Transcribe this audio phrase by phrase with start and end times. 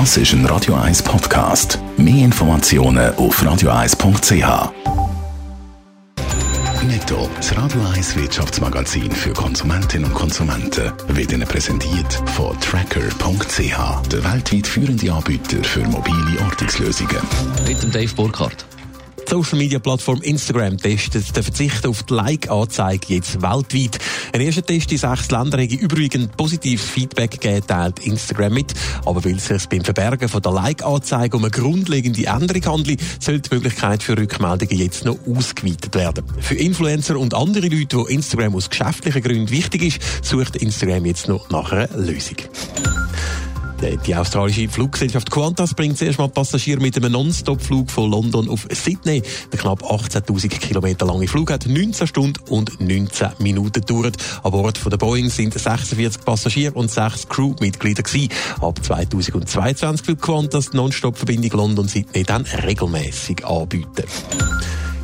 [0.00, 1.78] Das ist ein Radio 1 Podcast.
[1.96, 4.72] Mehr Informationen auf radio1.ch.
[6.82, 14.24] Netto, das Radio 1 Wirtschaftsmagazin für Konsumentinnen und Konsumenten, wird Ihnen präsentiert von Tracker.ch, der
[14.24, 17.18] weltweit führende Anbieter für mobile Ortungslösungen.
[17.64, 18.66] Mit dem Dave Burkhardt.
[19.28, 23.98] Social Media Plattform Instagram testet den Verzicht auf die Like-Anzeige jetzt weltweit.
[24.34, 28.74] Ein erster Test in sechs Ländern hat übrigens positives Feedback gegeben, teilt Instagram mit.
[29.04, 33.38] Aber weil es sich beim Verbergen von der Like-Anzeige um eine grundlegende Änderung handelt, soll
[33.38, 36.24] die Möglichkeit für Rückmeldungen jetzt noch ausgeweitet werden.
[36.40, 41.28] Für Influencer und andere Leute, wo Instagram aus geschäftlichen Gründen wichtig ist, sucht Instagram jetzt
[41.28, 42.38] noch nach einer Lösung.
[44.06, 49.22] Die australische Fluggesellschaft Qantas bringt zuerst mal Passagiere mit einem Non-Stop-Flug von London auf Sydney.
[49.52, 54.16] Der knapp 18.000 Kilometer lange Flug hat 19 Stunden und 19 Minuten gedauert.
[54.42, 58.30] An Bord von der Boeing sind 46 Passagiere und 6 Crewmitglieder gewesen.
[58.60, 64.04] Ab 2022 will Qantas die Non-Stop-Verbindung London-Sydney dann regelmäßig anbieten.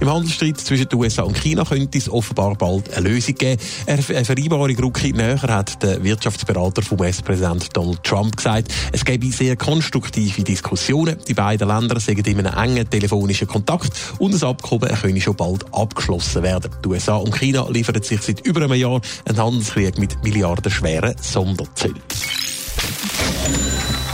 [0.00, 3.60] Im Handelsstreit zwischen den USA und China könnte es offenbar bald eine Lösung geben.
[3.86, 8.72] Eine Vereinbarung rücke näher, hat der Wirtschaftsberater vom US-Präsident Donald Trump gesagt.
[8.92, 11.18] Es gäbe sehr konstruktive Diskussionen.
[11.28, 15.66] Die beiden Länder sind in einem engen telefonischen Kontakt und das Abkommen könne schon bald
[15.74, 16.70] abgeschlossen werden.
[16.82, 22.00] Die USA und China liefern sich seit über einem Jahr einen Handelskrieg mit milliardenschweren Sonderzöllen.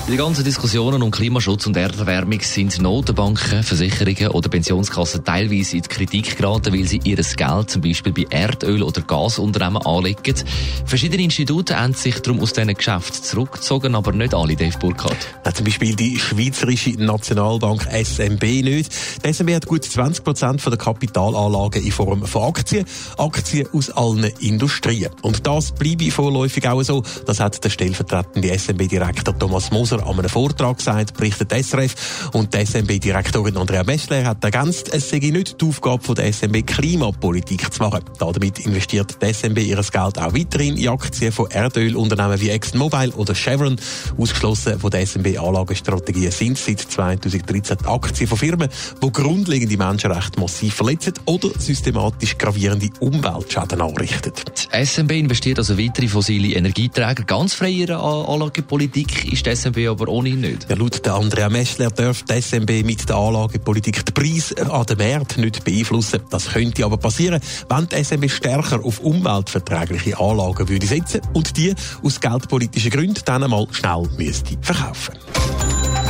[0.08, 5.88] Die ganzen Diskussionen um Klimaschutz und Erderwärmung sind Notenbanken, Versicherungen oder Pensionskassen teilweise in die
[5.88, 10.36] Kritik geraten, weil sie ihr Geld zum Beispiel bei Erdöl- oder Gasunternehmen anlegen.
[10.84, 15.16] Verschiedene Institute haben sich darum aus diesen Geschäften zurückgezogen, aber nicht alle, Dave Burkhardt.
[15.44, 18.92] Ja, zum Beispiel die Schweizerische Nationalbank SMB nicht.
[19.24, 22.86] Die SMB hat gut 20 Prozent der Kapitalanlagen in Form von Aktien.
[23.18, 25.10] Aktien aus allen Industrien.
[25.22, 27.02] Und das bleibe vorläufig auch so.
[27.26, 32.30] Das hat der stellvertretende SMB-Direktor Thomas Moser Moser an einem Vortrag gesagt, berichtet SRF.
[32.32, 37.72] Und die SMB-Direktorin Andrea Messler hat ergänzt, es sei nicht die Aufgabe der SMB, Klimapolitik
[37.72, 38.04] zu machen.
[38.18, 43.34] Damit investiert die SMB ihr Geld auch weiterhin in Aktien von Erdölunternehmen wie ExxonMobil oder
[43.34, 43.76] Chevron.
[44.18, 48.68] Ausgeschlossen von der SMB-Anlagestrategie sind seit 2013 die Aktien von Firmen,
[49.02, 54.32] die grundlegende Menschenrechte massiv verletzen oder systematisch gravierende Umweltschäden anrichten.
[54.72, 57.24] Die SMB investiert also weitere fossile Energieträger.
[57.24, 60.68] Ganz frei ihrer Anlagepolitik ist die SMB aber ohne nicht.
[60.68, 64.98] Ja, laut der Andrea Meschler darf die SMB mit der Anlagepolitik den Preis an den
[64.98, 66.20] Markt nicht beeinflussen.
[66.30, 71.74] Das könnte aber passieren, wenn die SMB stärker auf umweltverträgliche Anlagen würde setzen und die
[72.02, 75.14] aus geldpolitischen Gründen dann einmal schnell müsste verkaufen.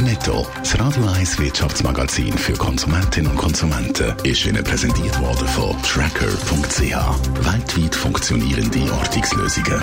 [0.02, 6.80] Netto, das Radio 1 Wirtschaftsmagazin für Konsumentinnen und Konsumenten, ist Ihnen präsentiert worden von Tracker.ch.
[6.80, 9.82] Weltweit funktionierende Ortungslösungen.